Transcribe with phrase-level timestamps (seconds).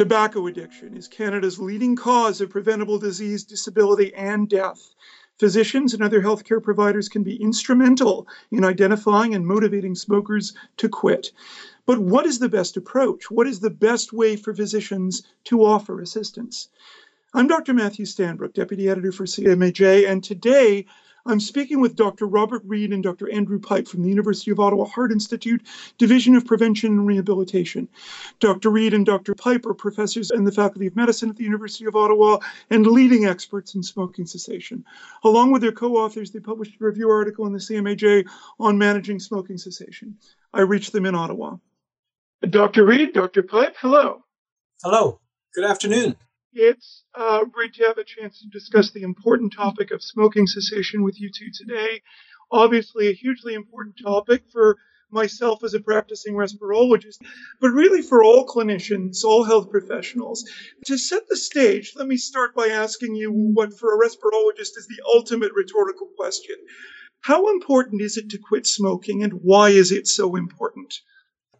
[0.00, 4.94] Tobacco addiction is Canada's leading cause of preventable disease, disability, and death.
[5.38, 11.32] Physicians and other healthcare providers can be instrumental in identifying and motivating smokers to quit.
[11.84, 13.30] But what is the best approach?
[13.30, 16.70] What is the best way for physicians to offer assistance?
[17.34, 17.74] I'm Dr.
[17.74, 20.86] Matthew Stanbrook, Deputy Editor for CMAJ, and today
[21.26, 22.26] I'm speaking with Dr.
[22.26, 23.30] Robert Reid and Dr.
[23.30, 25.66] Andrew Pipe from the University of Ottawa Heart Institute,
[25.98, 27.88] Division of Prevention and Rehabilitation.
[28.38, 28.70] Dr.
[28.70, 29.34] Reid and Dr.
[29.34, 32.38] Pipe are professors in the Faculty of Medicine at the University of Ottawa
[32.70, 34.84] and leading experts in smoking cessation.
[35.24, 38.26] Along with their co authors, they published a review article in the CMAJ
[38.58, 40.16] on managing smoking cessation.
[40.54, 41.56] I reached them in Ottawa.
[42.48, 42.86] Dr.
[42.86, 43.42] Reid, Dr.
[43.42, 44.24] Pipe, hello.
[44.82, 45.20] Hello.
[45.54, 46.16] Good afternoon.
[46.52, 51.02] It's uh, great to have a chance to discuss the important topic of smoking cessation
[51.02, 52.02] with you two today.
[52.50, 54.76] Obviously, a hugely important topic for
[55.12, 57.18] myself as a practicing respirologist,
[57.60, 60.44] but really for all clinicians, all health professionals.
[60.86, 64.88] To set the stage, let me start by asking you what for a respirologist is
[64.88, 66.56] the ultimate rhetorical question.
[67.20, 70.94] How important is it to quit smoking and why is it so important?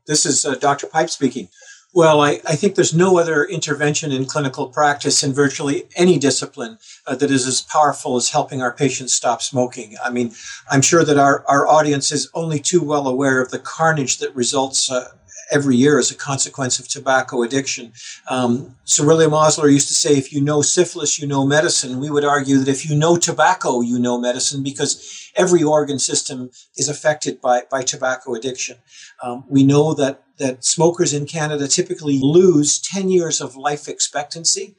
[0.06, 0.86] This is uh, Dr.
[0.86, 1.48] Pipe speaking.
[1.92, 6.78] Well, I, I, think there's no other intervention in clinical practice in virtually any discipline
[7.04, 9.96] uh, that is as powerful as helping our patients stop smoking.
[10.04, 10.32] I mean,
[10.70, 14.32] I'm sure that our, our audience is only too well aware of the carnage that
[14.36, 15.08] results uh,
[15.50, 17.92] every year as a consequence of tobacco addiction.
[18.28, 21.98] Um, Sir William Osler used to say, if you know syphilis, you know medicine.
[21.98, 26.50] We would argue that if you know tobacco, you know medicine because every organ system
[26.76, 28.76] is affected by, by tobacco addiction.
[29.22, 34.74] Um, we know that, that smokers in Canada typically lose 10 years of life expectancy.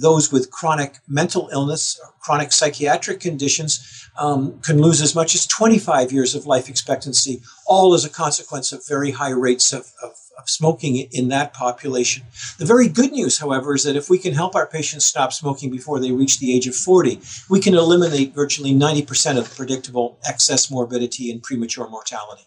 [0.00, 5.46] Those with chronic mental illness, or chronic psychiatric conditions, um, can lose as much as
[5.46, 10.12] 25 years of life expectancy, all as a consequence of very high rates of, of,
[10.38, 12.22] of smoking in that population.
[12.58, 15.70] The very good news, however, is that if we can help our patients stop smoking
[15.70, 17.20] before they reach the age of 40,
[17.50, 22.44] we can eliminate virtually 90% of the predictable excess morbidity and premature mortality.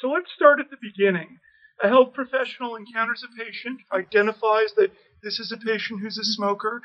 [0.00, 1.36] So let's start at the beginning.
[1.82, 4.92] A health professional encounters a patient, identifies that
[5.22, 6.82] this is a patient who's a smoker,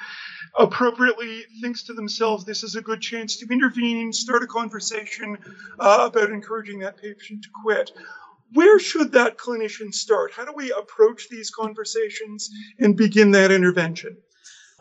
[0.57, 5.37] appropriately thinks to themselves, this is a good chance to intervene, start a conversation
[5.79, 7.91] uh, about encouraging that patient to quit.
[8.53, 10.31] Where should that clinician start?
[10.33, 14.17] How do we approach these conversations and begin that intervention?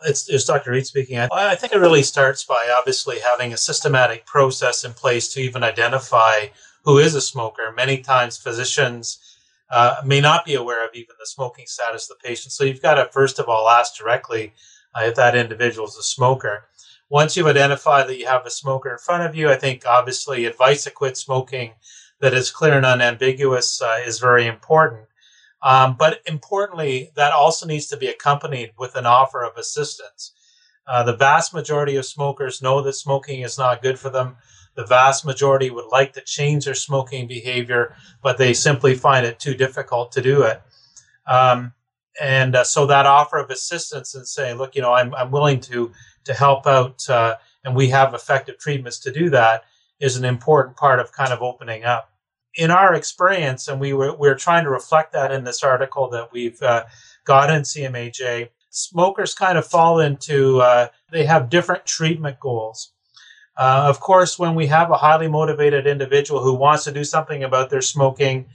[0.05, 0.71] It's, it's Dr.
[0.71, 1.17] Reid speaking.
[1.17, 5.41] I, I think it really starts by obviously having a systematic process in place to
[5.41, 6.47] even identify
[6.83, 7.73] who is a smoker.
[7.75, 9.34] Many times physicians
[9.69, 12.51] uh, may not be aware of even the smoking status of the patient.
[12.51, 14.53] So you've got to first of all ask directly
[14.93, 16.65] uh, if that individual is a smoker.
[17.09, 20.45] Once you've identified that you have a smoker in front of you, I think obviously
[20.45, 21.73] advice to quit smoking
[22.19, 25.05] that is clear and unambiguous uh, is very important.
[25.61, 30.33] Um, but importantly, that also needs to be accompanied with an offer of assistance.
[30.87, 34.37] Uh, the vast majority of smokers know that smoking is not good for them.
[34.75, 39.39] The vast majority would like to change their smoking behavior, but they simply find it
[39.39, 40.61] too difficult to do it.
[41.27, 41.73] Um,
[42.21, 45.59] and uh, so that offer of assistance and saying, look, you know, I'm, I'm willing
[45.61, 45.91] to
[46.25, 49.63] to help out, uh, and we have effective treatments to do that,
[49.99, 52.11] is an important part of kind of opening up.
[52.55, 56.31] In our experience, and we were we're trying to reflect that in this article that
[56.31, 56.85] we've uh,
[57.25, 62.93] got in CMAJ, smokers kind of fall into uh, they have different treatment goals.
[63.57, 67.43] Uh, of course, when we have a highly motivated individual who wants to do something
[67.43, 68.45] about their smoking,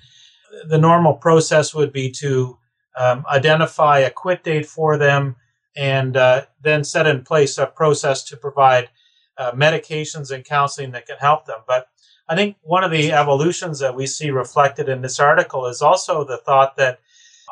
[0.69, 2.59] the normal process would be to
[2.99, 5.37] um, identify a quit date for them
[5.77, 8.91] and uh, then set in place a process to provide
[9.39, 11.61] uh, medications and counseling that can help them.
[11.67, 11.89] But
[12.29, 16.25] I think one of the evolutions that we see reflected in this article is also
[16.25, 17.01] the thought that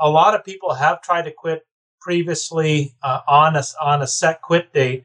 [0.01, 1.67] a lot of people have tried to quit
[2.01, 5.05] previously uh, on a on a set quit date,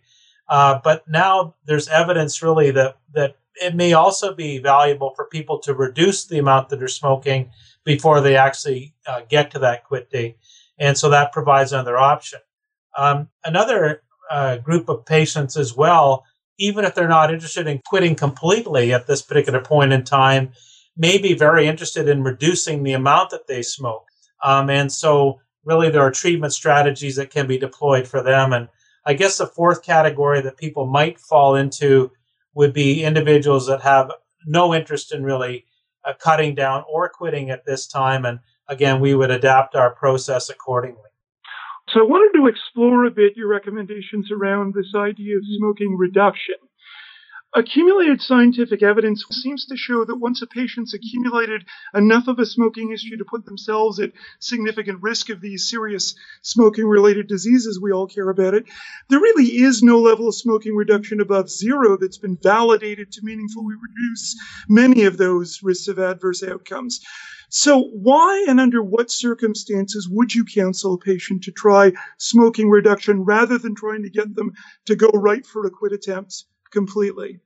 [0.54, 5.58] uh, but now there's evidence really that that it may also be valuable for people
[5.58, 7.50] to reduce the amount that they're smoking
[7.84, 10.38] before they actually uh, get to that quit date,
[10.78, 12.40] and so that provides another option.
[12.96, 16.24] Um, another uh, group of patients as well,
[16.60, 20.52] even if they're not interested in quitting completely at this particular point in time,
[20.96, 24.06] may be very interested in reducing the amount that they smoke.
[24.44, 28.54] Um, and so, really, there are treatment strategies that can be deployed for them.
[28.54, 28.68] And
[29.06, 32.12] I guess the fourth category that people might fall into
[32.54, 34.12] would be individuals that have
[34.46, 35.66] no interest in really
[36.06, 38.26] uh, cutting down or quitting at this time.
[38.26, 41.02] And again, we would adapt our process accordingly.
[41.90, 46.56] So I wanted to explore a bit your recommendations around this idea of smoking reduction.
[47.56, 51.64] Accumulated scientific evidence seems to show that once a patient's accumulated
[51.94, 56.88] enough of a smoking history to put themselves at significant risk of these serious smoking
[56.88, 58.66] related diseases we all care about it,
[59.10, 63.76] there really is no level of smoking reduction above zero that's been validated to meaningfully
[63.76, 64.36] reduce
[64.68, 67.02] many of those risks of adverse outcomes.
[67.50, 73.26] So, why and under what circumstances would you counsel a patient to try smoking reduction
[73.26, 74.54] rather than trying to get them
[74.86, 77.40] to go right for a quit attempt completely?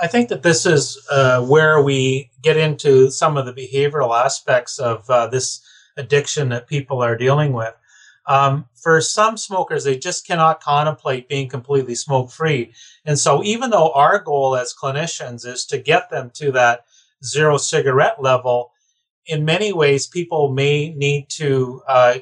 [0.00, 4.78] I think that this is uh, where we get into some of the behavioral aspects
[4.78, 5.60] of uh, this
[5.96, 7.74] addiction that people are dealing with.
[8.26, 12.72] Um, for some smokers, they just cannot contemplate being completely smoke free.
[13.04, 16.84] And so, even though our goal as clinicians is to get them to that
[17.24, 18.72] zero cigarette level,
[19.26, 22.18] in many ways, people may need to uh,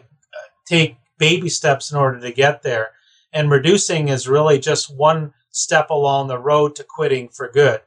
[0.66, 2.90] take baby steps in order to get there.
[3.32, 7.81] And reducing is really just one step along the road to quitting for good.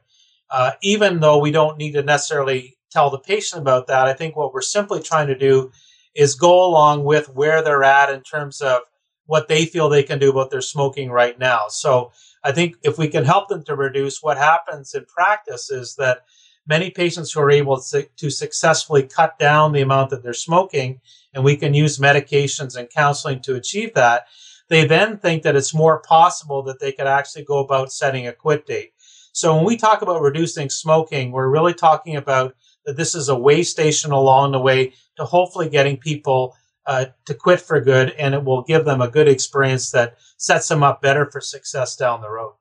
[0.50, 4.36] Uh, even though we don't need to necessarily tell the patient about that, I think
[4.36, 5.72] what we're simply trying to do
[6.14, 8.82] is go along with where they're at in terms of
[9.26, 11.68] what they feel they can do about their smoking right now.
[11.68, 12.12] So
[12.44, 16.24] I think if we can help them to reduce, what happens in practice is that
[16.66, 21.00] many patients who are able to, to successfully cut down the amount that they're smoking,
[21.32, 24.26] and we can use medications and counseling to achieve that,
[24.68, 28.32] they then think that it's more possible that they could actually go about setting a
[28.32, 28.92] quit date.
[29.32, 32.54] So when we talk about reducing smoking, we're really talking about
[32.84, 36.56] that this is a way station along the way to hopefully getting people
[36.86, 40.68] uh, to quit for good, and it will give them a good experience that sets
[40.68, 42.54] them up better for success down the road.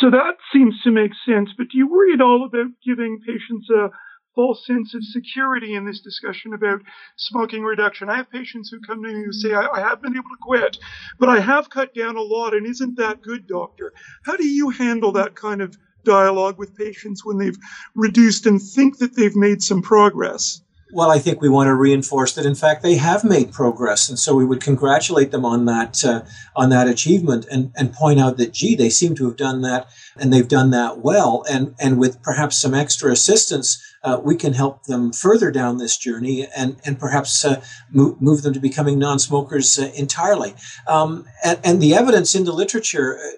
[0.00, 1.50] So that seems to make sense.
[1.56, 3.90] But do you worry at all about giving patients a
[4.38, 6.80] false sense of security in this discussion about
[7.16, 8.08] smoking reduction?
[8.08, 10.36] I have patients who come to me who say, I, I have been able to
[10.40, 10.78] quit,
[11.18, 13.92] but I have cut down a lot, and isn't that good, doctor?
[14.24, 17.58] How do you handle that kind of dialogue with patients when they've
[17.96, 20.62] reduced and think that they've made some progress?
[20.92, 24.18] Well, I think we want to reinforce that, in fact, they have made progress, and
[24.18, 26.22] so we would congratulate them on that uh,
[26.56, 29.88] on that achievement, and and point out that, gee, they seem to have done that,
[30.16, 34.52] and they've done that well, and and with perhaps some extra assistance, uh, we can
[34.52, 38.98] help them further down this journey, and and perhaps uh, move, move them to becoming
[38.98, 40.54] non-smokers uh, entirely.
[40.86, 43.30] Um, and, and the evidence in the literature uh,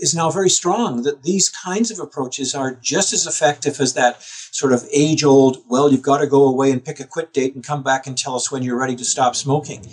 [0.00, 4.22] is now very strong that these kinds of approaches are just as effective as that
[4.22, 7.54] sort of age old, well, you've got to go away and pick a quit date
[7.54, 9.84] and come back and tell us when you're ready to stop smoking.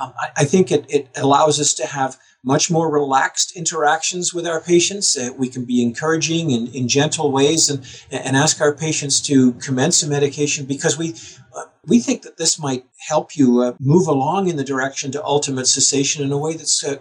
[0.00, 4.46] Um, I, I, think it, it allows us to have much more relaxed interactions with
[4.46, 5.16] our patients.
[5.16, 9.52] Uh, we can be encouraging in, in gentle ways and, and ask our patients to
[9.54, 11.14] commence a medication because we,
[11.56, 15.24] uh, we think that this might help you uh, move along in the direction to
[15.24, 16.96] ultimate cessation in a way that's uh,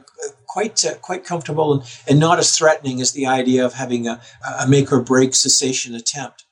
[0.48, 4.22] quite uh, quite comfortable and, and not as threatening as the idea of having a,
[4.60, 6.46] a make or break cessation attempt.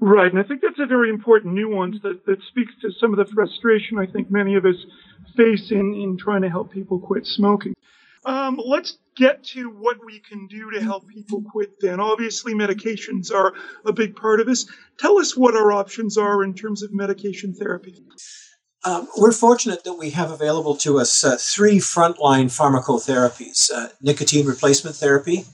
[0.00, 3.18] Right, and I think that's a very important nuance that, that speaks to some of
[3.18, 4.76] the frustration I think many of us
[5.36, 7.74] face in, in trying to help people quit smoking.
[8.24, 12.00] Um, let's get to what we can do to help people quit then.
[12.00, 13.52] Obviously, medications are
[13.84, 14.66] a big part of this.
[14.98, 17.94] Tell us what our options are in terms of medication therapy.
[18.84, 24.46] Um, we're fortunate that we have available to us uh, three frontline pharmacotherapies uh, nicotine
[24.46, 25.44] replacement therapy,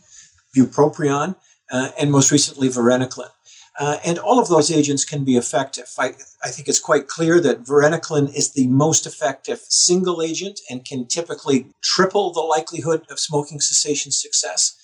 [0.57, 1.37] bupropion,
[1.71, 3.31] uh, and most recently, varenicline.
[3.79, 5.91] Uh, and all of those agents can be effective.
[5.99, 10.85] I, I, think it's quite clear that varenicline is the most effective single agent and
[10.85, 14.77] can typically triple the likelihood of smoking cessation success.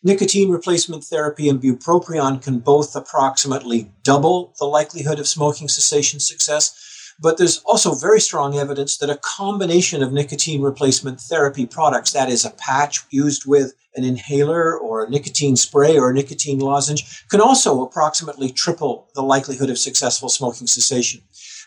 [0.00, 6.85] Nicotine replacement therapy and bupropion can both approximately double the likelihood of smoking cessation success.
[7.18, 12.28] But there's also very strong evidence that a combination of nicotine replacement therapy products, that
[12.28, 17.26] is, a patch used with an inhaler or a nicotine spray or a nicotine lozenge,
[17.28, 21.22] can also approximately triple the likelihood of successful smoking cessation.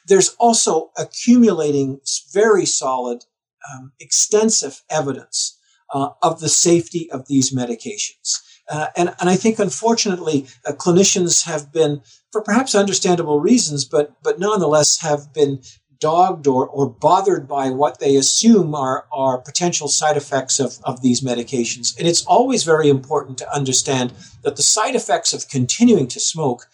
[0.05, 1.99] There's also accumulating
[2.31, 3.25] very solid,
[3.73, 5.57] um, extensive evidence
[5.93, 8.37] uh, of the safety of these medications.
[8.69, 14.13] Uh, and, and I think, unfortunately, uh, clinicians have been, for perhaps understandable reasons, but,
[14.21, 15.61] but nonetheless have been
[15.99, 21.01] dogged or, or bothered by what they assume are, are potential side effects of, of
[21.01, 21.97] these medications.
[21.97, 26.67] And it's always very important to understand that the side effects of continuing to smoke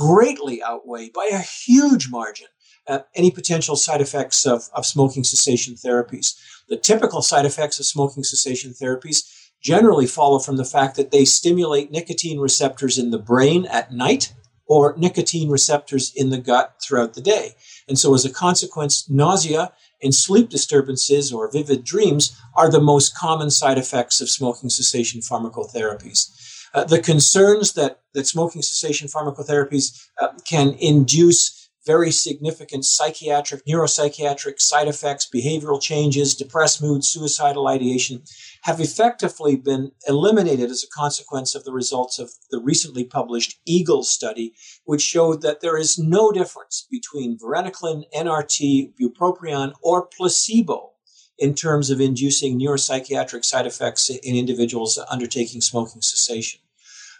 [0.00, 2.48] greatly outweigh by a huge margin
[2.86, 6.38] uh, any potential side effects of, of smoking cessation therapies.
[6.68, 9.35] The typical side effects of smoking cessation therapies
[9.66, 14.32] generally follow from the fact that they stimulate nicotine receptors in the brain at night
[14.68, 17.56] or nicotine receptors in the gut throughout the day.
[17.88, 23.16] And so, as a consequence, nausea and sleep disturbances or vivid dreams are the most
[23.16, 26.30] common side effects of smoking cessation pharmacotherapies.
[26.72, 34.60] Uh, the concerns that, that smoking cessation pharmacotherapies uh, can induce very significant psychiatric, neuropsychiatric
[34.60, 38.22] side effects, behavioral changes, depressed mood, suicidal ideation,
[38.62, 44.02] have effectively been eliminated as a consequence of the results of the recently published EAGLE
[44.02, 44.52] study,
[44.84, 50.92] which showed that there is no difference between varenicline, NRT, bupropion, or placebo
[51.38, 56.60] in terms of inducing neuropsychiatric side effects in individuals undertaking smoking cessation.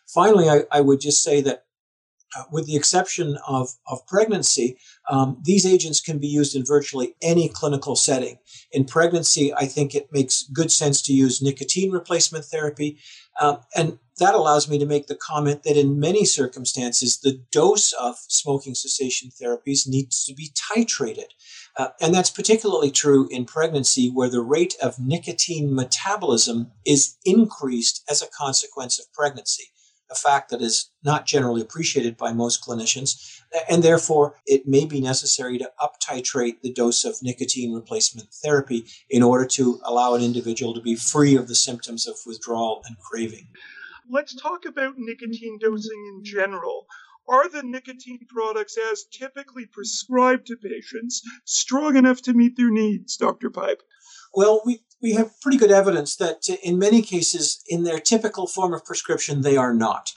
[0.07, 1.66] Finally, I, I would just say that
[2.35, 4.77] uh, with the exception of, of pregnancy,
[5.09, 8.39] um, these agents can be used in virtually any clinical setting.
[8.73, 12.99] In pregnancy, I think it makes good sense to use nicotine replacement therapy.
[13.41, 17.93] Um, and that allows me to make the comment that in many circumstances, the dose
[17.93, 21.31] of smoking cessation therapies needs to be titrated.
[21.77, 28.03] Uh, and that's particularly true in pregnancy, where the rate of nicotine metabolism is increased
[28.11, 29.65] as a consequence of pregnancy
[30.11, 35.01] a fact that is not generally appreciated by most clinicians, and therefore it may be
[35.01, 40.23] necessary to up titrate the dose of nicotine replacement therapy in order to allow an
[40.23, 43.49] individual to be free of the symptoms of withdrawal and craving.
[44.09, 46.87] Let's talk about nicotine dosing in general.
[47.29, 53.17] Are the nicotine products as typically prescribed to patients strong enough to meet their needs,
[53.17, 53.51] Dr.
[53.51, 53.83] Pipe?
[54.35, 58.75] Well, we, we have pretty good evidence that in many cases, in their typical form
[58.75, 60.13] of prescription, they are not.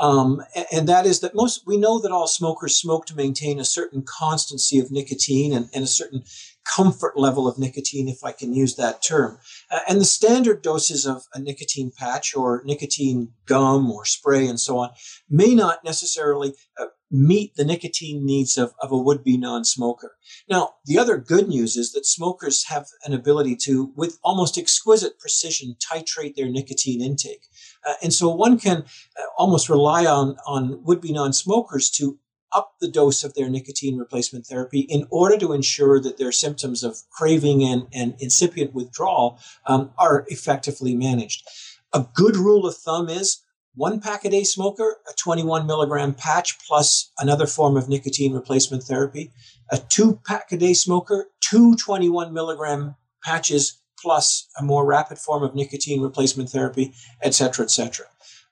[0.00, 3.64] Um, and that is that most we know that all smokers smoke to maintain a
[3.64, 6.24] certain constancy of nicotine and, and a certain
[6.64, 9.38] comfort level of nicotine, if I can use that term.
[9.70, 14.58] Uh, and the standard doses of a nicotine patch or nicotine gum or spray and
[14.58, 14.90] so on
[15.28, 20.16] may not necessarily uh, meet the nicotine needs of, of a would-be non-smoker.
[20.48, 25.18] Now, the other good news is that smokers have an ability to, with almost exquisite
[25.18, 27.48] precision, titrate their nicotine intake.
[27.86, 32.18] Uh, and so one can uh, almost rely on, on would-be non-smokers to
[32.52, 36.82] up the dose of their nicotine replacement therapy in order to ensure that their symptoms
[36.82, 41.46] of craving and, and incipient withdrawal um, are effectively managed.
[41.92, 43.42] A good rule of thumb is
[43.74, 48.82] one pack a day smoker, a 21 milligram patch plus another form of nicotine replacement
[48.82, 49.30] therapy,
[49.70, 55.42] a two pack a day smoker, two 21 milligram patches plus a more rapid form
[55.42, 58.06] of nicotine replacement therapy, et cetera, et cetera.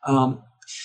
[0.07, 0.43] Um,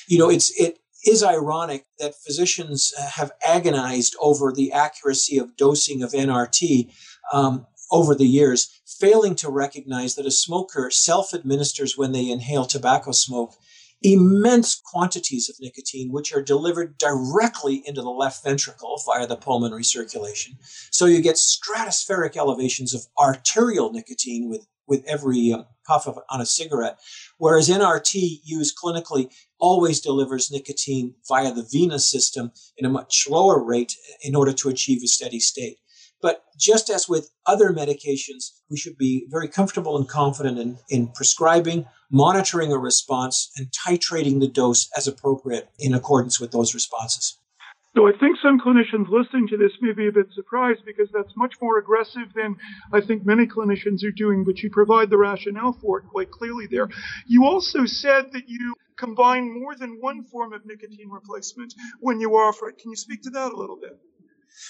[0.07, 6.01] you know, it's, it is ironic that physicians have agonized over the accuracy of dosing
[6.01, 6.91] of NRT
[7.33, 12.65] um, over the years, failing to recognize that a smoker self administers when they inhale
[12.65, 13.53] tobacco smoke
[14.03, 19.83] immense quantities of nicotine, which are delivered directly into the left ventricle via the pulmonary
[19.83, 20.57] circulation.
[20.91, 26.41] So you get stratospheric elevations of arterial nicotine with, with every uh, puff of, on
[26.41, 26.99] a cigarette,
[27.37, 33.63] whereas NRT used clinically always delivers nicotine via the venous system in a much lower
[33.63, 35.77] rate in order to achieve a steady state.
[36.23, 41.09] But just as with other medications, we should be very comfortable and confident in, in
[41.09, 47.37] prescribing, monitoring a response, and titrating the dose as appropriate in accordance with those responses.
[47.93, 51.35] So I think some clinicians listening to this may be a bit surprised because that's
[51.35, 52.55] much more aggressive than
[52.93, 56.67] I think many clinicians are doing, but you provide the rationale for it quite clearly
[56.71, 56.87] there.
[57.27, 62.31] You also said that you combine more than one form of nicotine replacement when you
[62.31, 62.77] offer it.
[62.77, 63.99] Can you speak to that a little bit?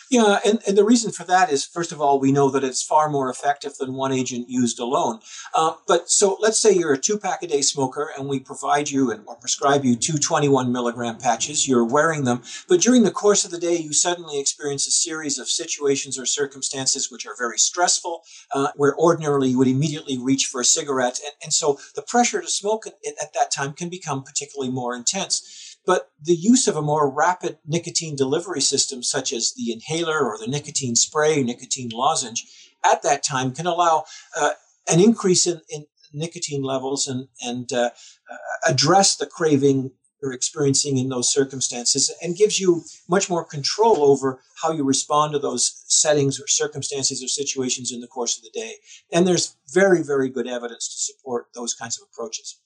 [0.10, 2.84] Yeah, and, and the reason for that is, first of all, we know that it's
[2.84, 5.20] far more effective than one agent used alone.
[5.56, 8.92] Uh, but so let's say you're a two pack a day smoker and we provide
[8.92, 11.68] you and, or prescribe you two 21 milligram patches.
[11.68, 15.40] You're wearing them, but during the course of the day, you suddenly experience a series
[15.40, 18.24] of situations or circumstances which are very stressful,
[18.54, 21.20] uh, where ordinarily you would immediately reach for a cigarette.
[21.24, 24.96] And, and so the pressure to smoke at, at that time can become particularly more
[24.96, 25.63] intense.
[25.86, 30.38] But the use of a more rapid nicotine delivery system, such as the inhaler or
[30.38, 32.46] the nicotine spray, nicotine lozenge,
[32.86, 34.06] at that time can allow
[34.40, 34.52] uh,
[34.90, 37.90] an increase in, in, nicotine levels and, and uh,
[38.32, 39.90] uh, address the craving
[40.22, 45.34] you're experiencing in those circumstances and gives you much more control over how you respond
[45.34, 48.76] to those settings or circumstances or situations in the course of the day.
[49.12, 52.58] And there's very, very good evidence to support those kinds of approaches.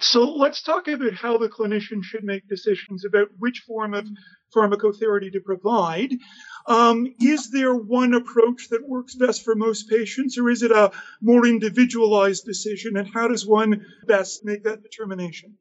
[0.00, 4.06] So let's talk about how the clinician should make decisions about which form of
[4.54, 6.12] pharmacotherapy to provide.
[6.66, 10.92] Um, is there one approach that works best for most patients, or is it a
[11.20, 12.96] more individualized decision?
[12.96, 15.54] And how does one best make that determination?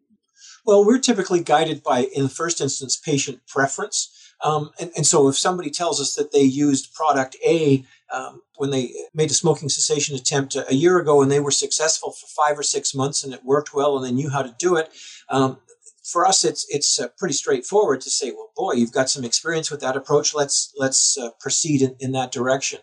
[0.65, 4.11] Well, we're typically guided by, in the first instance, patient preference.
[4.43, 8.69] Um, and, and, so if somebody tells us that they used product A um, when
[8.69, 12.27] they made a smoking cessation attempt a, a, year ago and they were successful for
[12.27, 14.89] five or six months and it worked well and they knew how to do it,
[15.29, 15.57] um,
[16.05, 19.71] for us, it's it's uh, pretty straightforward to say, well, boy, you've got some experience
[19.71, 20.35] with that approach.
[20.35, 22.79] Let's let's uh, proceed in, in that direction.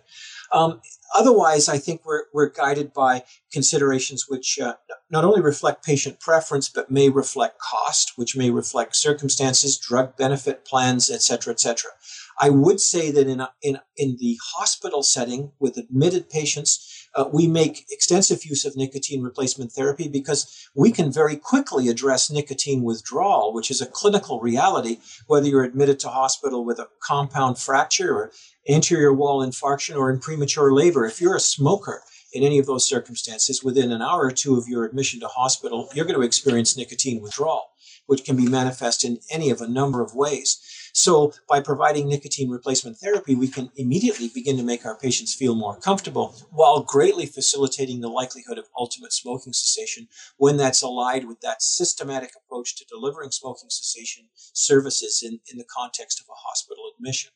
[0.53, 0.81] Um,
[1.17, 4.75] otherwise, I think we're we're guided by considerations which uh,
[5.09, 10.65] not only reflect patient preference, but may reflect cost, which may reflect circumstances, drug benefit
[10.65, 11.93] plans, et cetera, et cetera.
[12.39, 17.29] I would say that in, a, in, in the hospital setting with admitted patients, uh,
[17.31, 22.83] we make extensive use of nicotine replacement therapy because we can very quickly address nicotine
[22.83, 28.15] withdrawal, which is a clinical reality, whether you're admitted to hospital with a compound fracture
[28.15, 28.33] or
[28.69, 31.05] anterior wall infarction or in premature labor.
[31.05, 34.67] If you're a smoker, in any of those circumstances, within an hour or two of
[34.67, 37.73] your admission to hospital, you're going to experience nicotine withdrawal,
[38.07, 40.59] which can be manifest in any of a number of ways.
[40.95, 45.55] So, by providing nicotine replacement therapy, we can immediately begin to make our patients feel
[45.55, 51.41] more comfortable while greatly facilitating the likelihood of ultimate smoking cessation when that's allied with
[51.41, 56.85] that systematic approach to delivering smoking cessation services in, in the context of a hospital
[56.95, 57.31] admission.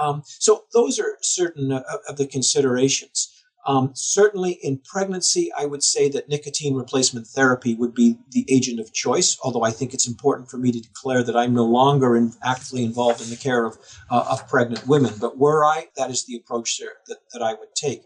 [0.00, 3.27] Um, so, those are certain uh, of the considerations.
[3.68, 8.80] Um, certainly in pregnancy, I would say that nicotine replacement therapy would be the agent
[8.80, 12.16] of choice, although I think it's important for me to declare that I'm no longer
[12.16, 13.76] in, actively involved in the care of,
[14.10, 15.12] uh, of pregnant women.
[15.20, 18.04] But were I, that is the approach there that, that I would take.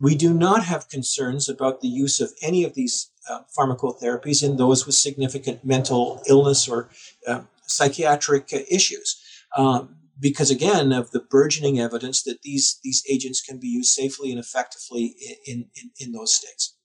[0.00, 4.56] We do not have concerns about the use of any of these uh, pharmacotherapies in
[4.56, 6.88] those with significant mental illness or
[7.28, 9.22] uh, psychiatric uh, issues.
[9.58, 14.30] Um, because again of the burgeoning evidence that these these agents can be used safely
[14.30, 15.14] and effectively
[15.46, 16.76] in in, in those states.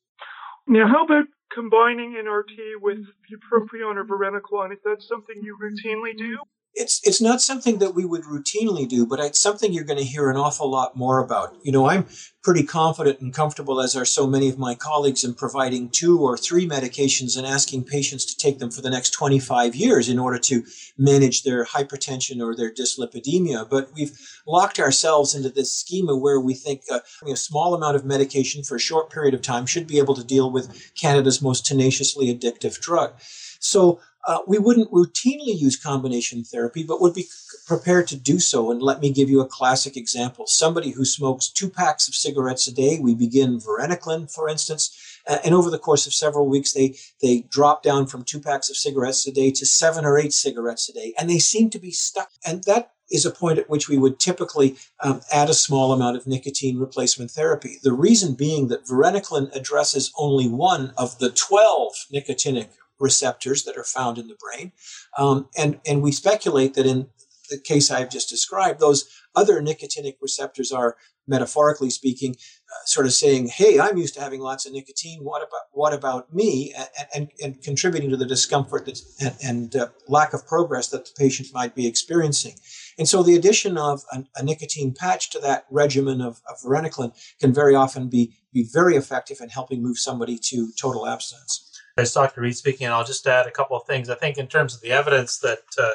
[0.67, 4.73] Now, how about combining NRT with bupropion or varenicline?
[4.73, 6.37] Is that something you routinely do?
[6.77, 10.05] It's it's not something that we would routinely do, but it's something you're going to
[10.05, 11.57] hear an awful lot more about.
[11.63, 12.05] You know, I'm
[12.43, 16.37] pretty confident and comfortable, as are so many of my colleagues, in providing two or
[16.37, 20.37] three medications and asking patients to take them for the next 25 years in order
[20.37, 20.63] to
[20.97, 23.67] manage their hypertension or their dyslipidemia.
[23.67, 28.05] But we've locked ourselves into this schema where we think uh, a small amount of
[28.05, 31.65] medication for a short period of time should be able to deal with Canada's most
[31.65, 33.13] tenaciously addictive drug.
[33.59, 37.27] So uh, we wouldn't routinely use combination therapy, but would be
[37.65, 38.69] prepared to do so.
[38.69, 40.45] And let me give you a classic example.
[40.47, 45.53] Somebody who smokes two packs of cigarettes a day, we begin varenicline, for instance, and
[45.53, 49.27] over the course of several weeks, they, they drop down from two packs of cigarettes
[49.27, 52.29] a day to seven or eight cigarettes a day, and they seem to be stuck.
[52.45, 56.17] And that is a point at which we would typically um, add a small amount
[56.17, 57.77] of nicotine replacement therapy.
[57.81, 63.83] The reason being that varenicline addresses only one of the 12 nicotinic receptors that are
[63.83, 64.71] found in the brain.
[65.17, 67.07] Um, and, and we speculate that in
[67.49, 70.97] the case I've just described, those other nicotinic receptors are,
[71.29, 75.23] metaphorically speaking, uh, sort of saying, "Hey, I'm used to having lots of nicotine.
[75.23, 79.89] What about what about me?" and, and, and contributing to the discomfort and, and uh,
[80.07, 82.55] lack of progress that the patient might be experiencing.
[82.97, 87.13] And so, the addition of a, a nicotine patch to that regimen of, of varenicline
[87.39, 91.66] can very often be be very effective in helping move somebody to total abstinence.
[91.97, 92.41] As Dr.
[92.41, 94.09] Reid speaking, and I'll just add a couple of things.
[94.09, 95.89] I think in terms of the evidence that uh,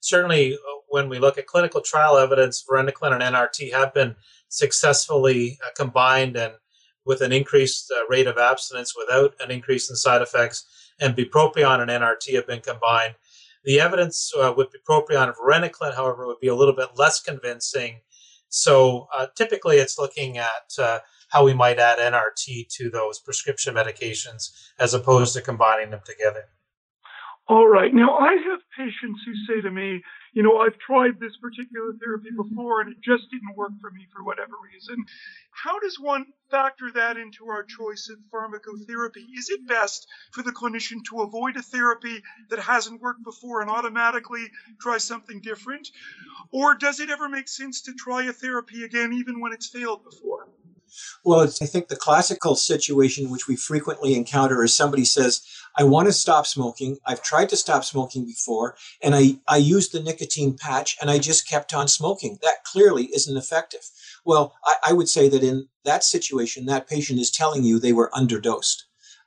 [0.00, 4.16] certainly uh, when we look at clinical trial evidence, varenicline and NRT have been
[4.48, 6.54] successfully uh, combined and
[7.04, 10.64] with an increased uh, rate of abstinence without an increase in side effects,
[11.00, 13.14] and bupropion and NRT have been combined.
[13.64, 18.00] The evidence uh, with bupropion and varenicline, however, would be a little bit less convincing.
[18.48, 24.50] So uh, typically, it's looking at how we might add NRT to those prescription medications
[24.78, 26.44] as opposed to combining them together.
[27.48, 27.92] All right.
[27.92, 32.28] Now, I have patients who say to me, you know, I've tried this particular therapy
[32.36, 35.04] before and it just didn't work for me for whatever reason.
[35.50, 39.24] How does one factor that into our choice of pharmacotherapy?
[39.36, 43.70] Is it best for the clinician to avoid a therapy that hasn't worked before and
[43.70, 44.46] automatically
[44.80, 45.88] try something different?
[46.52, 50.04] Or does it ever make sense to try a therapy again even when it's failed
[50.04, 50.48] before?
[51.24, 55.42] Well, I think the classical situation which we frequently encounter is somebody says,
[55.76, 56.98] I want to stop smoking.
[57.06, 61.18] I've tried to stop smoking before, and I, I used the nicotine patch and I
[61.18, 62.38] just kept on smoking.
[62.42, 63.88] That clearly isn't effective.
[64.24, 67.92] Well, I, I would say that in that situation, that patient is telling you they
[67.92, 68.82] were underdosed.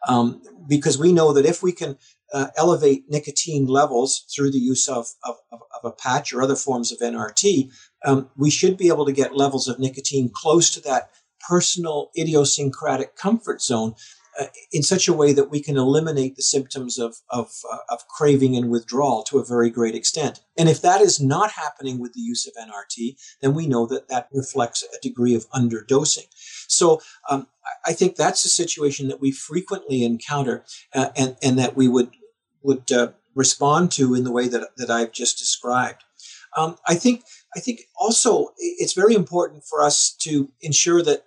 [0.07, 1.97] Um, because we know that if we can
[2.33, 6.91] uh, elevate nicotine levels through the use of, of, of, a patch or other forms
[6.91, 7.71] of NRT,
[8.05, 11.11] um, we should be able to get levels of nicotine close to that
[11.47, 13.95] personal idiosyncratic comfort zone
[14.39, 18.05] uh, in such a way that we can eliminate the symptoms of, of, uh, of,
[18.09, 20.41] craving and withdrawal to a very great extent.
[20.57, 24.09] And if that is not happening with the use of NRT, then we know that
[24.09, 26.27] that reflects a degree of underdosing.
[26.67, 27.47] So um,
[27.85, 32.11] I think that's a situation that we frequently encounter uh, and, and that we would,
[32.61, 36.03] would uh, respond to in the way that, that I've just described.
[36.57, 37.23] Um, I think
[37.55, 41.25] I think also it's very important for us to ensure that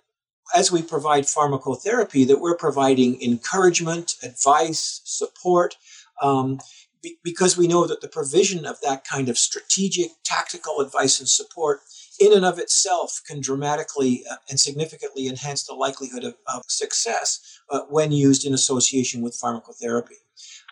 [0.55, 5.75] as we provide pharmacotherapy, that we're providing encouragement, advice, support,
[6.21, 6.59] um,
[7.01, 11.29] be, because we know that the provision of that kind of strategic, tactical advice and
[11.29, 11.79] support
[12.19, 17.61] in and of itself can dramatically uh, and significantly enhance the likelihood of, of success
[17.69, 20.17] uh, when used in association with pharmacotherapy.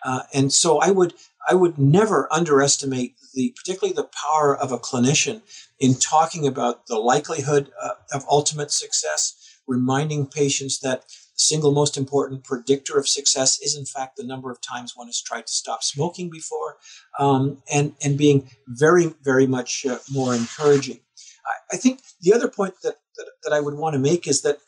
[0.04, 1.14] Uh, and so I would
[1.48, 5.42] I would never underestimate the particularly the power of a clinician
[5.78, 9.34] in talking about the likelihood uh, of ultimate success,
[9.68, 14.50] reminding patients that the single most important predictor of success is in fact the number
[14.50, 16.76] of times one has tried to stop smoking before,
[17.18, 21.00] um, and and being very very much uh, more encouraging.
[21.46, 24.42] I, I think the other point that, that that I would want to make is
[24.42, 24.58] that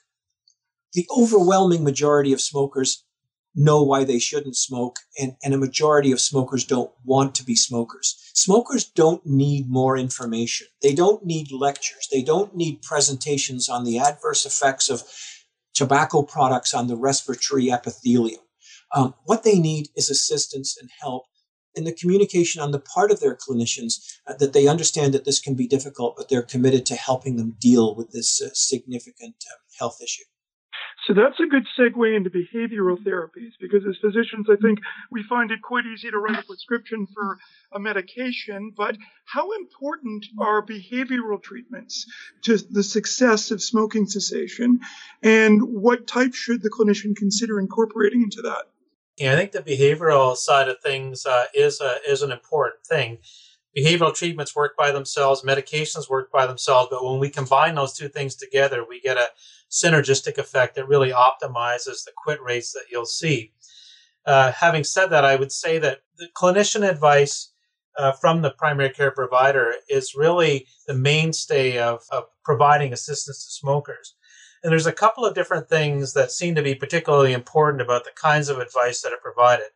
[0.93, 3.05] the overwhelming majority of smokers
[3.55, 7.57] know why they shouldn't smoke, and, and a majority of smokers don't want to be
[7.57, 8.17] smokers.
[8.35, 10.69] Smokers don't need more information.
[10.83, 12.09] They don't need lectures.
[12.13, 15.03] They don't need presentations on the adverse effects of
[15.75, 18.41] tobacco products on the respiratory epithelium.
[18.95, 21.25] Um, what they need is assistance and help
[21.75, 25.41] in the communication on the part of their clinicians uh, that they understand that this
[25.41, 29.55] can be difficult, but they're committed to helping them deal with this uh, significant uh,
[29.79, 30.25] health issue.
[31.11, 34.79] So that's a good segue into behavioral therapies because as physicians, I think
[35.11, 37.37] we find it quite easy to write a prescription for
[37.73, 38.73] a medication.
[38.77, 42.07] But how important are behavioral treatments
[42.45, 44.83] to the success of smoking cessation?
[45.21, 48.67] And what type should the clinician consider incorporating into that?
[49.17, 53.19] Yeah, I think the behavioral side of things uh, is a, is an important thing.
[53.77, 58.09] Behavioral treatments work by themselves, medications work by themselves, but when we combine those two
[58.09, 59.29] things together, we get a
[59.71, 63.53] synergistic effect that really optimizes the quit rates that you'll see.
[64.27, 67.53] Uh, having said that, I would say that the clinician advice
[67.97, 73.53] uh, from the primary care provider is really the mainstay of, of providing assistance to
[73.53, 74.15] smokers.
[74.63, 78.11] And there's a couple of different things that seem to be particularly important about the
[78.15, 79.67] kinds of advice that are provided.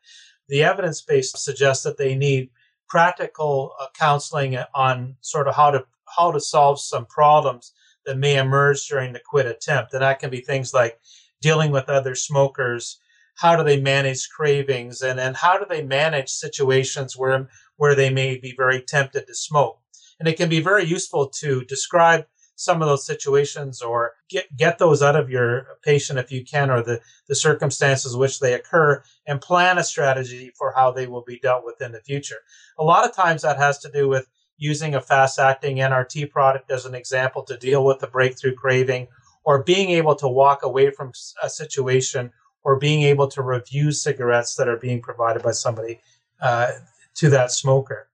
[0.48, 2.50] The evidence base suggests that they need
[2.88, 5.84] practical uh, counseling on sort of how to
[6.16, 7.72] how to solve some problems
[8.06, 9.92] that may emerge during the quit attempt.
[9.92, 10.98] And that can be things like
[11.40, 12.98] dealing with other smokers,
[13.36, 18.10] how do they manage cravings, and then how do they manage situations where, where they
[18.10, 19.78] may be very tempted to smoke.
[20.18, 24.78] And it can be very useful to describe some of those situations or get, get
[24.78, 29.02] those out of your patient if you can, or the, the circumstances which they occur,
[29.26, 32.38] and plan a strategy for how they will be dealt with in the future.
[32.78, 36.70] A lot of times that has to do with using a fast acting NRT product
[36.70, 39.08] as an example to deal with the breakthrough craving,
[39.44, 41.12] or being able to walk away from
[41.42, 46.00] a situation, or being able to review cigarettes that are being provided by somebody
[46.40, 46.70] uh,
[47.14, 48.08] to that smoker.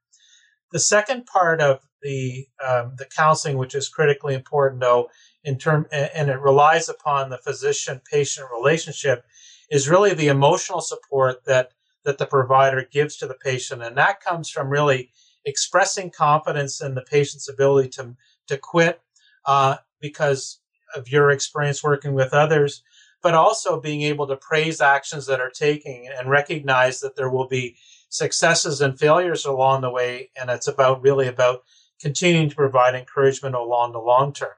[0.72, 5.10] The second part of the um, the counseling, which is critically important, though,
[5.44, 9.24] in term and it relies upon the physician patient relationship,
[9.70, 11.72] is really the emotional support that
[12.04, 15.10] that the provider gives to the patient, and that comes from really
[15.44, 19.00] expressing confidence in the patient's ability to, to quit
[19.46, 20.60] uh, because
[20.94, 22.82] of your experience working with others,
[23.22, 27.46] but also being able to praise actions that are taking and recognize that there will
[27.46, 27.76] be
[28.08, 30.30] successes and failures along the way.
[30.40, 31.62] And it's about really about
[32.00, 34.50] continuing to provide encouragement along the long term.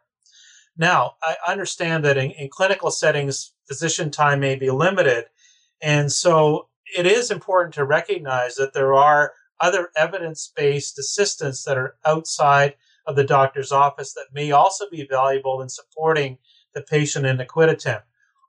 [0.76, 5.26] Now, I understand that in, in clinical settings, physician time may be limited.
[5.83, 11.78] And so it is important to recognize that there are other evidence based assistance that
[11.78, 12.74] are outside
[13.07, 16.38] of the doctor's office that may also be valuable in supporting
[16.74, 18.07] the patient in the quit attempt.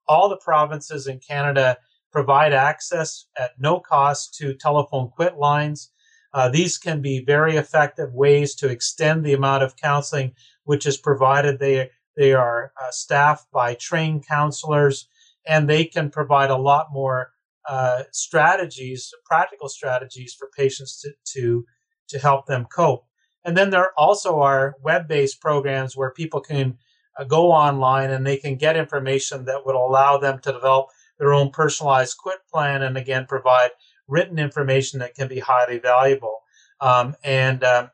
[0.08, 1.78] All the provinces in Canada
[2.12, 5.92] provide access at no cost to telephone quit lines.
[6.34, 10.98] Uh, these can be very effective ways to extend the amount of counseling which is
[10.98, 11.60] provided.
[11.60, 15.08] They, they are uh, staffed by trained counselors
[15.46, 17.32] and they can provide a lot more
[17.68, 21.66] uh, strategies, practical strategies for patients to, to,
[22.10, 23.06] to help them cope.
[23.46, 26.78] And then there also are web based programs where people can
[27.18, 30.88] uh, go online and they can get information that would allow them to develop
[31.20, 33.70] their own personalized quit plan and again provide
[34.08, 36.40] written information that can be highly valuable.
[36.82, 37.90] Um, and um,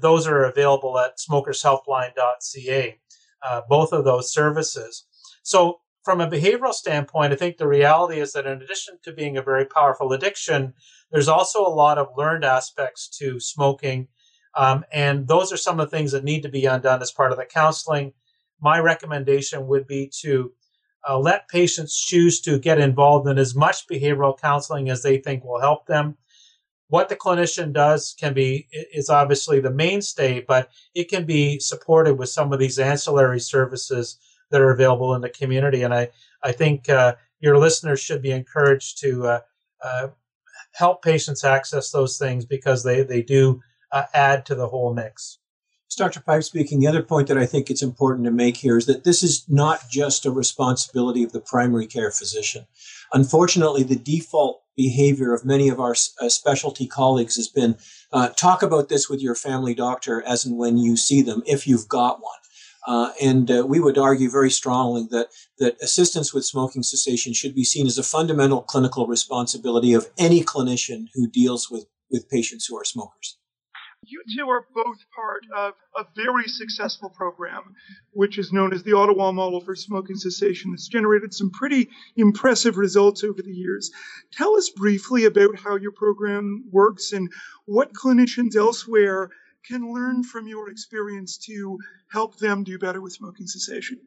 [0.00, 2.98] those are available at smokershelpline.ca,
[3.42, 5.04] uh, both of those services.
[5.42, 9.36] So from a behavioral standpoint, I think the reality is that in addition to being
[9.36, 10.74] a very powerful addiction,
[11.10, 14.08] there's also a lot of learned aspects to smoking.
[14.56, 17.32] Um, and those are some of the things that need to be undone as part
[17.32, 18.12] of the counseling.
[18.60, 20.52] My recommendation would be to
[21.08, 25.44] uh, let patients choose to get involved in as much behavioral counseling as they think
[25.44, 26.16] will help them.
[26.88, 32.14] what the clinician does can be is obviously the mainstay, but it can be supported
[32.14, 34.18] with some of these ancillary services
[34.50, 35.82] that are available in the community.
[35.82, 36.10] And I,
[36.42, 39.40] I think uh, your listeners should be encouraged to uh,
[39.82, 40.08] uh,
[40.72, 45.38] help patients access those things because they, they do uh, add to the whole mix.
[45.94, 46.22] It's Dr.
[46.22, 46.80] Pipe speaking.
[46.80, 49.44] The other point that I think it's important to make here is that this is
[49.48, 52.66] not just a responsibility of the primary care physician.
[53.12, 57.76] Unfortunately, the default behavior of many of our uh, specialty colleagues has been
[58.12, 61.64] uh, talk about this with your family doctor as and when you see them, if
[61.64, 62.40] you've got one.
[62.88, 65.28] Uh, and uh, we would argue very strongly that
[65.60, 70.42] that assistance with smoking cessation should be seen as a fundamental clinical responsibility of any
[70.42, 73.38] clinician who deals with with patients who are smokers.
[74.06, 77.74] You two are both part of a very successful program,
[78.12, 80.72] which is known as the Ottawa Model for Smoking Cessation.
[80.74, 83.90] It's generated some pretty impressive results over the years.
[84.32, 87.32] Tell us briefly about how your program works and
[87.66, 89.30] what clinicians elsewhere
[89.66, 91.78] can learn from your experience to
[92.10, 93.98] help them do better with smoking cessation.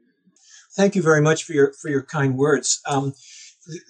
[0.76, 2.82] Thank you very much for your for your kind words.
[2.86, 3.13] Um,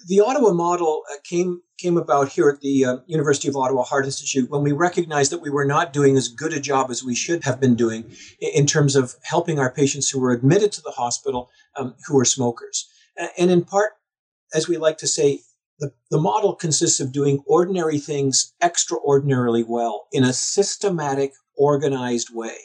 [0.06, 4.06] the, Ottawa model uh, came came about here at the uh, University of Ottawa Heart
[4.06, 7.14] Institute when we recognized that we were not doing as good a job as we
[7.14, 8.10] should have been doing
[8.40, 12.24] in terms of helping our patients who were admitted to the hospital um, who were
[12.24, 12.88] smokers.
[13.38, 13.92] And in part,
[14.54, 15.40] as we like to say,
[15.78, 22.56] the, the model consists of doing ordinary things extraordinarily well in a systematic, organized way.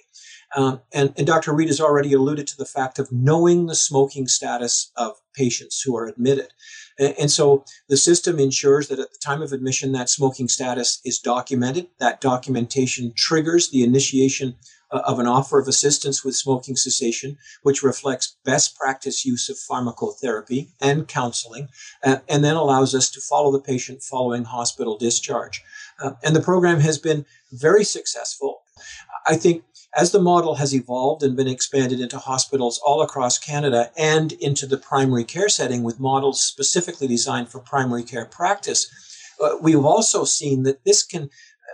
[0.56, 1.52] Um, and, and, Dr.
[1.54, 5.98] Reid has already alluded to the fact of knowing the smoking status of patients who
[5.98, 6.50] are admitted.
[7.00, 11.00] And, and, so the system ensures that at the time of admission, that smoking status
[11.04, 11.88] is documented.
[12.00, 14.56] That documentation triggers the initiation
[14.92, 19.58] uh, of an offer of assistance with smoking cessation, which reflects best practice use of
[19.58, 21.68] pharmacotherapy and counseling,
[22.04, 25.64] uh, and then allows us to follow the patient following hospital discharge.
[26.00, 28.63] Uh, and the program has been very successful.
[29.28, 29.64] I think
[29.96, 34.66] as the model has evolved and been expanded into hospitals all across Canada and into
[34.66, 38.90] the primary care setting with models specifically designed for primary care practice,
[39.42, 41.30] uh, we've also seen that this can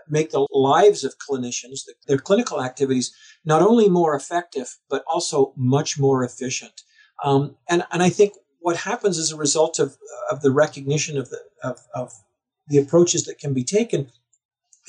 [0.10, 3.14] make the lives of clinicians, their clinical activities,
[3.46, 6.82] not only more effective, but also much more efficient.
[7.24, 9.98] Um, and, and I think what happens as a result of,
[10.32, 12.12] of the recognition of the, of, of
[12.68, 14.12] the approaches that can be taken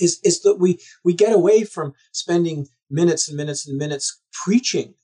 [0.01, 4.95] is, is that we, we get away from spending minutes and minutes and minutes preaching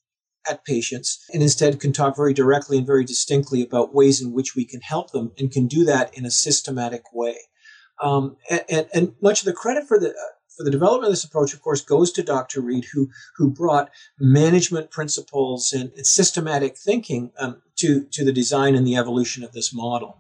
[0.49, 4.55] at patients and instead can talk very directly and very distinctly about ways in which
[4.55, 7.37] we can help them and can do that in a systematic way.
[8.03, 10.15] Um, and, and, and, much of the credit for the
[10.57, 12.61] for the development of this approach, of course, goes to Dr.
[12.61, 18.87] Reid, who who brought management principles and systematic thinking um, to to the design and
[18.87, 20.19] the evolution of this model.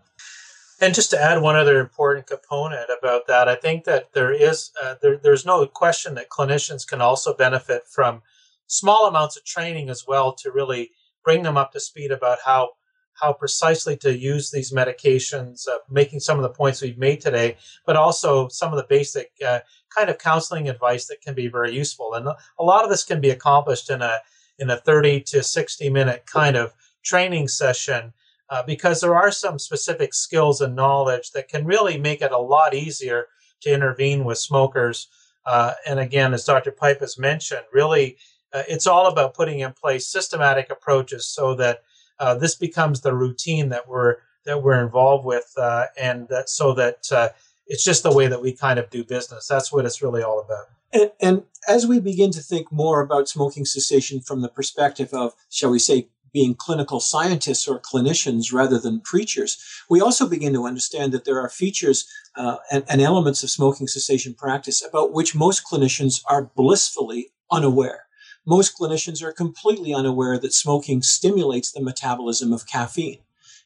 [0.81, 4.73] And just to add one other important component about that, I think that there is
[4.83, 8.23] uh, there, there's no question that clinicians can also benefit from
[8.67, 10.91] small amounts of training as well to really
[11.25, 12.71] bring them up to speed about how
[13.15, 17.57] how precisely to use these medications, uh, making some of the points we've made today,
[17.87, 19.61] but also some of the basic uh,
[19.97, 22.12] kind of counseling advice that can be very useful.
[22.12, 24.21] And a lot of this can be accomplished in a
[24.59, 28.12] in a 30 to 60 minute kind of training session
[28.51, 32.39] uh, because there are some specific skills and knowledge that can really make it a
[32.39, 33.27] lot easier
[33.61, 35.09] to intervene with smokers.
[35.45, 36.71] Uh, and again, as Dr.
[36.71, 38.17] Pipe has mentioned, really,
[38.53, 41.83] uh, it's all about putting in place systematic approaches so that
[42.19, 46.73] uh, this becomes the routine that we're that we're involved with, uh, and that so
[46.73, 47.29] that uh,
[47.67, 49.49] it's just the way that we kind of do business.
[49.49, 50.67] That's what it's really all about.
[50.93, 55.35] And, and, as we begin to think more about smoking cessation from the perspective of,
[55.51, 59.57] shall we say, being clinical scientists or clinicians rather than preachers,
[59.88, 63.87] we also begin to understand that there are features uh, and, and elements of smoking
[63.87, 68.05] cessation practice about which most clinicians are blissfully unaware.
[68.44, 73.20] Most clinicians are completely unaware that smoking stimulates the metabolism of caffeine.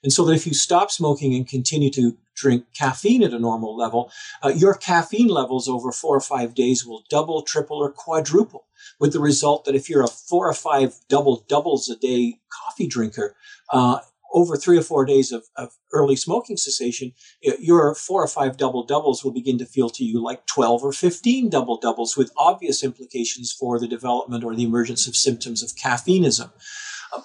[0.05, 3.77] And so that if you stop smoking and continue to drink caffeine at a normal
[3.77, 4.13] level,
[4.45, 8.67] uh, your caffeine levels over four or five days will double, triple, or quadruple
[8.99, 12.87] with the result that if you're a four or five double doubles a day coffee
[12.87, 13.35] drinker,
[13.73, 14.01] uh,
[14.33, 17.13] over three or four days of, of, early smoking cessation,
[17.43, 20.93] your four or five double doubles will begin to feel to you like 12 or
[20.93, 25.71] 15 double doubles with obvious implications for the development or the emergence of symptoms of
[25.71, 26.53] caffeineism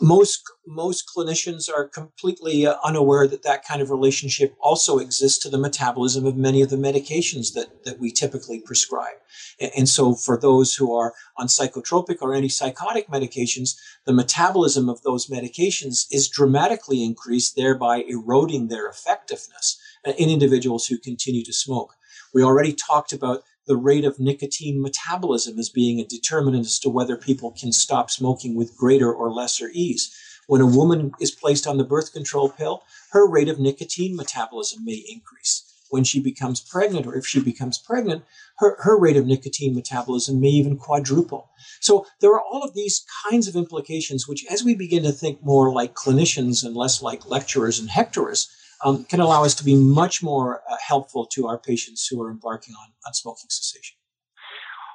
[0.01, 5.49] most most clinicians are completely uh, unaware that that kind of relationship also exists to
[5.49, 9.15] the metabolism of many of the medications that, that we typically prescribe.
[9.59, 15.03] And, and so for those who are on psychotropic or antipsychotic medications, the metabolism of
[15.03, 21.53] those medications is dramatically increased, thereby eroding their effectiveness uh, in individuals who continue to
[21.53, 21.93] smoke.
[22.33, 26.89] We already talked about the rate of nicotine metabolism as being a determinant as to
[26.89, 30.15] whether people can stop smoking with greater or lesser ease.
[30.47, 34.85] When a woman is placed on the birth control pill, her rate of nicotine metabolism
[34.85, 35.63] may increase.
[35.89, 38.23] When she becomes pregnant, or if she becomes pregnant,
[38.57, 41.49] her, her rate of nicotine metabolism may even quadruple.
[41.79, 45.43] So there are all of these kinds of implications, which, as we begin to think
[45.43, 48.49] more like clinicians and less like lecturers and hectorers,
[48.83, 52.29] um, can allow us to be much more uh, helpful to our patients who are
[52.29, 53.97] embarking on, on smoking cessation.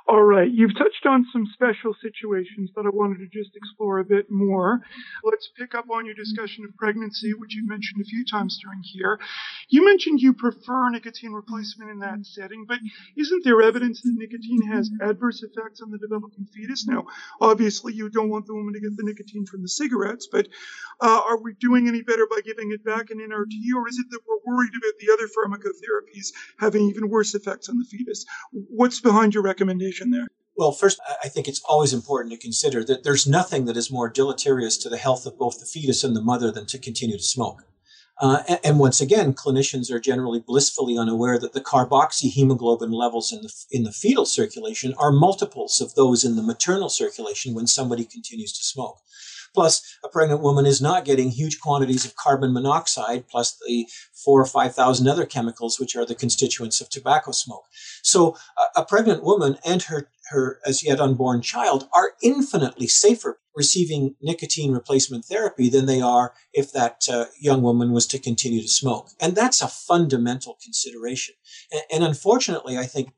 [0.08, 4.04] All right, you've touched on some special situations that I wanted to just explore a
[4.04, 4.80] bit more.
[5.22, 8.80] Let's pick up on your discussion of pregnancy, which you mentioned a few times during
[8.82, 9.20] here.
[9.68, 12.78] You mentioned you prefer nicotine replacement in that setting, but
[13.16, 16.86] isn't there evidence that nicotine has adverse effects on the developing fetus?
[16.86, 17.04] Now,
[17.40, 20.48] obviously, you don't want the woman to get the nicotine from the cigarettes, but
[21.00, 24.06] uh, are we doing any better by giving it back in NRT, or is it
[24.10, 28.24] that we're worried about the other pharmacotherapies having even worse effects on the fetus?
[28.52, 29.89] What's behind your recommendation?
[30.10, 30.28] There?
[30.56, 34.10] Well, first, I think it's always important to consider that there's nothing that is more
[34.10, 37.22] deleterious to the health of both the fetus and the mother than to continue to
[37.22, 37.64] smoke.
[38.20, 43.40] Uh, and, and, once again, clinicians are generally blissfully unaware that the carboxyhemoglobin levels in
[43.40, 48.04] the, in the fetal circulation are multiples of those in the maternal circulation when somebody
[48.04, 48.98] continues to smoke.
[49.54, 53.86] Plus, a pregnant woman is not getting huge quantities of carbon monoxide, plus the
[54.24, 57.64] four or 5,000 other chemicals, which are the constituents of tobacco smoke.
[58.02, 58.36] So,
[58.76, 64.14] a, a pregnant woman and her, her as yet unborn child are infinitely safer receiving
[64.22, 68.68] nicotine replacement therapy than they are if that uh, young woman was to continue to
[68.68, 69.08] smoke.
[69.20, 71.34] And that's a fundamental consideration.
[71.72, 73.12] And, and unfortunately, I think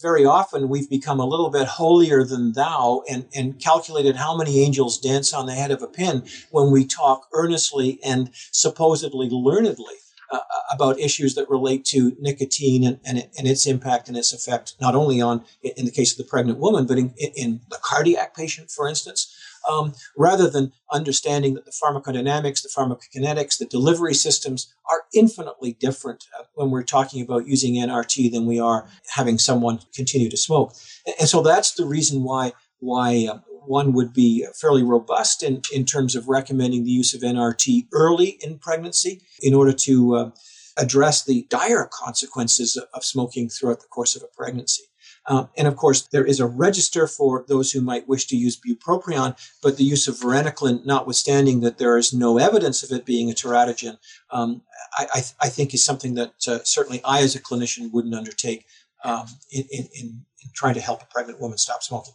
[0.00, 4.60] very often we've become a little bit holier than thou and, and calculated how many
[4.60, 9.94] angels dance on the head of a pin when we talk earnestly and supposedly learnedly
[10.30, 10.40] uh,
[10.72, 14.94] about issues that relate to nicotine and, and, and, its impact and its effect, not
[14.94, 18.70] only on, in the case of the pregnant woman, but in, in the cardiac patient,
[18.70, 19.34] for instance,
[19.68, 26.24] um, rather than understanding that the pharmacodynamics, the pharmacokinetics, the delivery systems are infinitely different
[26.38, 30.74] uh, when we're talking about using NRT than we are having someone continue to smoke.
[31.18, 35.84] And, so that's the reason why why uh, one would be fairly robust in, in
[35.84, 40.30] terms of recommending the use of NRT early in pregnancy in order to uh,
[40.78, 44.84] address the dire consequences of smoking throughout the course of a pregnancy.
[45.28, 48.58] Um, and of course, there is a register for those who might wish to use
[48.58, 53.30] bupropion, but the use of varenicline, notwithstanding that there is no evidence of it being
[53.30, 53.98] a teratogen,
[54.30, 54.62] um,
[54.98, 58.64] I, I, I, think is something that uh, certainly I, as a clinician, wouldn't undertake
[59.04, 62.14] um, in, in, in, trying to help a pregnant woman stop smoking.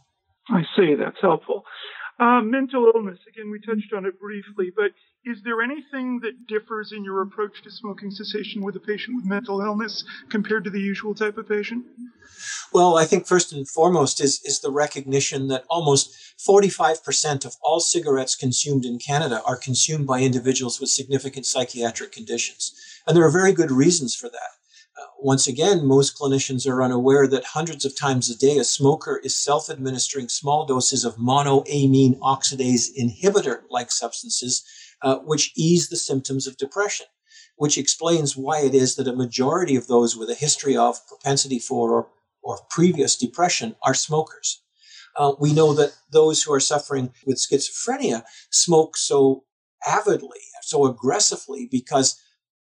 [0.49, 0.95] I see.
[0.95, 1.65] That's helpful.
[2.19, 4.91] Uh, mental illness, again, we touched on it briefly, but
[5.26, 9.26] is there anything that differs in your approach to smoking cessation with a patient with
[9.26, 11.86] mental illness compared to the usual type of patient?
[12.74, 17.80] Well, I think first and foremost is, is the recognition that almost 45% of all
[17.80, 22.74] cigarettes consumed in Canada are consumed by individuals with significant psychiatric conditions.
[23.08, 24.52] And there are very good reasons for that.
[24.96, 29.20] Uh, once again, most clinicians are unaware that hundreds of times a day a smoker
[29.24, 34.64] is self administering small doses of monoamine oxidase inhibitor like substances,
[35.04, 37.06] uh, which ease the symptoms of depression,
[37.58, 41.60] which explains why it is that a majority of those with a history of propensity
[41.60, 42.08] for or,
[42.42, 44.62] or previous depression are smokers.
[45.16, 49.44] Uh, we know that those who are suffering with schizophrenia smoke so
[49.86, 52.20] avidly, so aggressively, because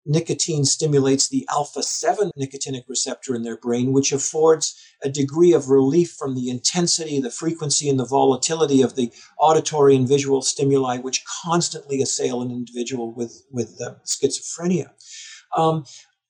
[0.06, 5.70] nicotine stimulates the alpha 7 nicotinic receptor in their brain, which affords a degree of
[5.70, 10.98] relief from the intensity, the frequency, and the volatility of the auditory and visual stimuli,
[10.98, 14.90] which constantly assail an individual with, with uh, schizophrenia.
[15.56, 15.86] Um,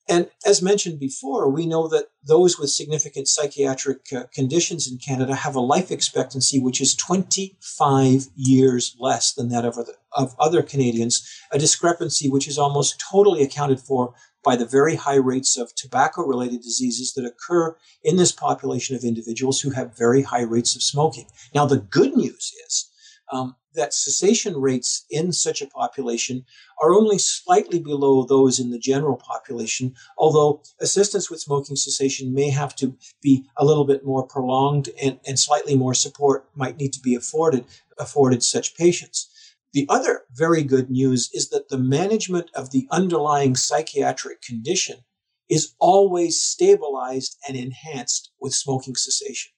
[0.08, 5.34] and as mentioned before, we know that those with significant psychiatric uh, conditions in Canada
[5.34, 9.76] have a life expectancy which is 25 years less than that of
[10.12, 14.14] of other Canadians, a discrepancy which is almost totally accounted for
[14.44, 19.02] by the very high rates of tobacco related diseases that occur in this population of
[19.02, 21.26] individuals who have very high rates of smoking.
[21.52, 22.88] Now, the good news is
[23.32, 26.44] um, that cessation rates in such a population
[26.82, 32.50] are only slightly below those in the general population, although assistance with smoking cessation may
[32.50, 36.92] have to be a little bit more prolonged and, and slightly more support might need
[36.92, 37.64] to be afforded,
[37.98, 39.28] afforded such patients.
[39.72, 45.04] The other very good news is that the management of the underlying psychiatric condition
[45.48, 49.52] is always stabilized and enhanced with smoking cessation.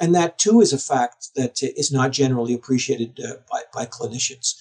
[0.00, 4.54] And that too is a fact that is not generally appreciated uh, by, by clinicians.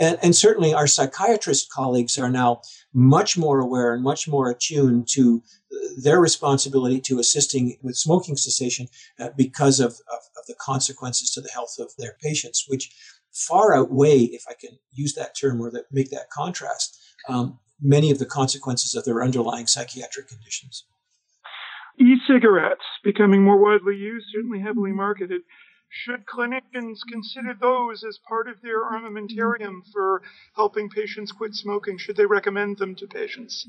[0.00, 2.62] And, and, certainly our psychiatrist colleagues are now
[2.94, 5.42] much more aware and much more attuned to
[5.96, 8.86] their responsibility to assisting with smoking cessation
[9.18, 12.92] uh, because of, of, of, the consequences to the health of their patients, which
[13.32, 16.98] far outweigh, if I can use that term or that, make that contrast,
[17.28, 20.84] um, many of the consequences of their underlying psychiatric conditions.
[22.00, 25.42] E cigarettes becoming more widely used, certainly heavily marketed.
[25.88, 30.22] Should clinicians consider those as part of their armamentarium for
[30.54, 31.98] helping patients quit smoking?
[31.98, 33.66] Should they recommend them to patients?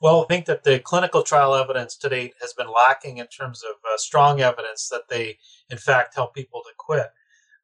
[0.00, 3.62] Well, I think that the clinical trial evidence to date has been lacking in terms
[3.62, 5.38] of uh, strong evidence that they,
[5.70, 7.10] in fact, help people to quit.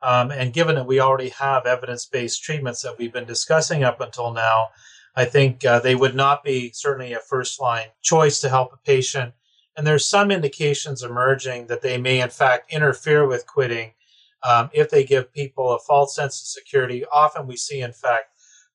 [0.00, 4.00] Um, and given that we already have evidence based treatments that we've been discussing up
[4.00, 4.68] until now,
[5.14, 8.78] I think uh, they would not be certainly a first line choice to help a
[8.78, 9.34] patient
[9.76, 13.92] and there's some indications emerging that they may, in fact, interfere with quitting
[14.48, 17.04] um, if they give people a false sense of security.
[17.12, 18.26] Often we see, in fact,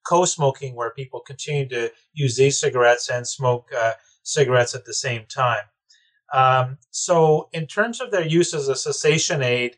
[0.06, 3.94] co smoking where people continue to use e cigarettes and smoke uh,
[4.24, 5.64] cigarettes at the same time.
[6.34, 9.78] Um, so, in terms of their use as a cessation aid,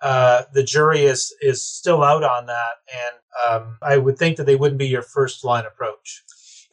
[0.00, 3.14] uh, the jury is is still out on that, and
[3.48, 6.22] um, I would think that they wouldn't be your first line approach.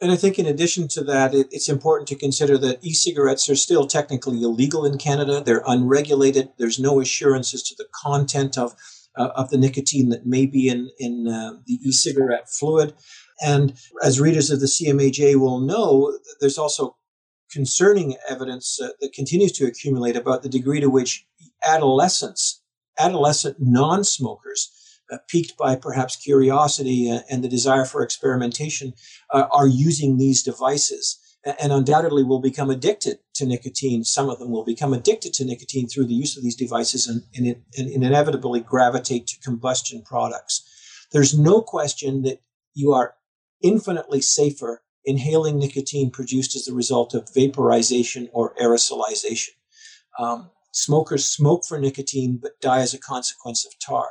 [0.00, 3.48] And I think in addition to that, it, it's important to consider that e cigarettes
[3.48, 5.42] are still technically illegal in Canada.
[5.44, 6.50] They're unregulated.
[6.58, 8.74] There's no assurance as to the content of,
[9.16, 12.94] uh, of the nicotine that may be in, in uh, the e cigarette fluid.
[13.40, 16.96] And as readers of the CMAJ will know, there's also
[17.50, 21.26] concerning evidence uh, that continues to accumulate about the degree to which
[21.64, 22.62] adolescents,
[22.98, 24.70] adolescent non smokers,
[25.10, 28.92] uh, piqued by perhaps curiosity and the desire for experimentation,
[29.32, 31.18] uh, are using these devices
[31.60, 34.02] and undoubtedly will become addicted to nicotine.
[34.04, 37.22] Some of them will become addicted to nicotine through the use of these devices and,
[37.36, 41.06] and, and, inevitably gravitate to combustion products.
[41.12, 42.40] There's no question that
[42.74, 43.14] you are
[43.62, 49.50] infinitely safer inhaling nicotine produced as a result of vaporization or aerosolization.
[50.18, 54.08] Um, smokers smoke for nicotine but die as a consequence of tar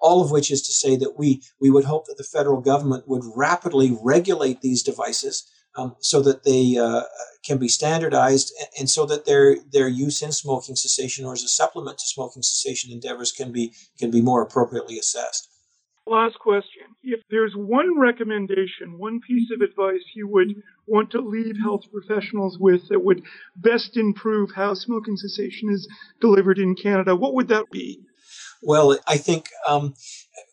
[0.00, 3.08] all of which is to say that we, we would hope that the federal government
[3.08, 7.02] would rapidly regulate these devices um, so that they uh,
[7.44, 11.44] can be standardized and, and, so that their, their use in smoking cessation or as
[11.44, 15.48] a supplement to smoking cessation endeavors can be, can be more appropriately assessed.
[16.06, 16.82] Last question.
[17.04, 22.58] If there's one recommendation, one piece of advice you would want to leave health professionals
[22.58, 23.22] with that would
[23.54, 25.86] best improve how smoking cessation is
[26.20, 28.00] delivered in Canada, what would that be?
[28.62, 29.94] Well, I think um,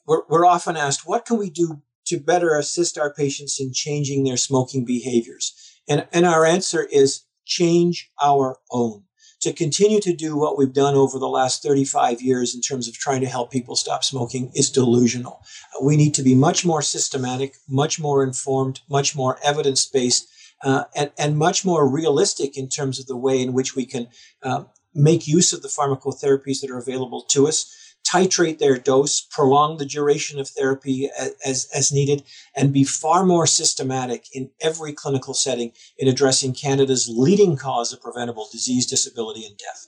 [0.05, 4.23] we're, we're often asked, what can we do to better assist our patients in changing
[4.23, 5.53] their smoking behaviors?
[5.89, 9.03] And, and our answer is change our own.
[9.41, 12.95] To continue to do what we've done over the last 35 years in terms of
[12.95, 15.43] trying to help people stop smoking is delusional.
[15.81, 20.27] We need to be much more systematic, much more informed, much more evidence based,
[20.63, 24.07] uh, and, and much more realistic in terms of the way in which we can
[24.41, 24.63] uh,
[24.95, 29.85] make use of the pharmacotherapies that are available to us titrate their dose, prolong the
[29.85, 31.09] duration of therapy
[31.45, 32.23] as, as needed,
[32.55, 38.01] and be far more systematic in every clinical setting in addressing Canada's leading cause of
[38.01, 39.87] preventable disease, disability, and death.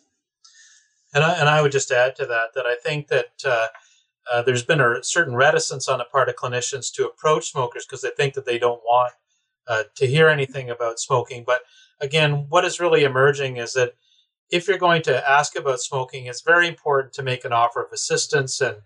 [1.13, 3.67] And I, and I would just add to that that I think that uh,
[4.31, 8.01] uh, there's been a certain reticence on the part of clinicians to approach smokers because
[8.01, 9.13] they think that they don't want
[9.67, 11.43] uh, to hear anything about smoking.
[11.45, 11.61] But
[11.99, 13.93] again, what is really emerging is that
[14.51, 17.91] if you're going to ask about smoking, it's very important to make an offer of
[17.91, 18.61] assistance.
[18.61, 18.77] And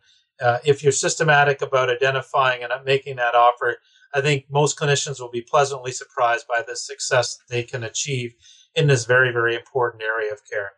[0.41, 3.77] uh, if you're systematic about identifying and making that offer,
[4.13, 8.33] I think most clinicians will be pleasantly surprised by the success they can achieve
[8.75, 10.73] in this very, very important area of care.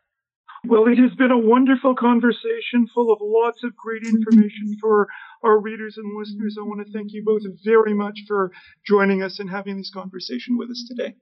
[0.68, 5.08] Well, it has been a wonderful conversation full of lots of great information for
[5.44, 6.58] our readers and listeners.
[6.60, 8.52] I want to thank you both very much for
[8.88, 11.16] joining us and having this conversation with us today.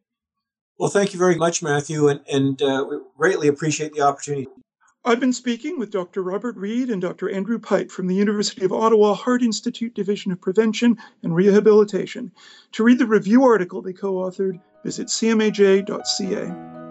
[0.77, 4.47] Well, thank you very much, Matthew, and, and uh, we greatly appreciate the opportunity.
[5.05, 6.23] I've been speaking with Dr.
[6.23, 7.29] Robert Reid and Dr.
[7.29, 12.31] Andrew Pipe from the University of Ottawa Heart Institute Division of Prevention and Rehabilitation.
[12.71, 16.82] To read the review article they co authored, visit cmaj.ca.